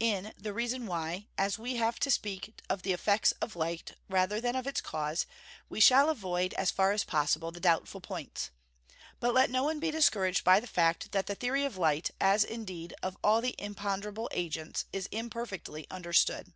In 0.00 0.34
"The 0.36 0.52
Reason 0.52 0.84
Why," 0.86 1.28
as 1.38 1.58
we 1.58 1.76
have 1.76 1.98
to 2.00 2.10
speak 2.10 2.60
of 2.68 2.82
the 2.82 2.92
effects 2.92 3.32
of 3.40 3.56
light 3.56 3.94
rather 4.06 4.38
than 4.38 4.54
of 4.54 4.66
its 4.66 4.82
cause, 4.82 5.24
we 5.70 5.80
shall 5.80 6.10
avoid, 6.10 6.52
as 6.58 6.70
far 6.70 6.92
as 6.92 7.04
possible, 7.04 7.50
the 7.50 7.58
doubtful 7.58 8.02
points. 8.02 8.50
But 9.18 9.32
let 9.32 9.48
no 9.48 9.62
one 9.64 9.80
be 9.80 9.90
discouraged 9.90 10.44
by 10.44 10.60
the 10.60 10.66
fact 10.66 11.12
that 11.12 11.26
the 11.26 11.34
theory 11.34 11.64
of 11.64 11.78
light, 11.78 12.10
as, 12.20 12.44
indeed, 12.44 12.92
of 13.02 13.16
all 13.24 13.40
the 13.40 13.54
imponderable 13.58 14.28
agents, 14.34 14.84
is 14.92 15.06
imperfectly 15.10 15.86
understood. 15.90 16.52